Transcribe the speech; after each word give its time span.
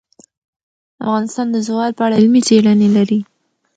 افغانستان 1.03 1.47
د 1.51 1.55
زغال 1.67 1.91
په 1.97 2.01
اړه 2.05 2.15
علمي 2.19 2.41
څېړنې 2.47 2.89
لري. 2.97 3.19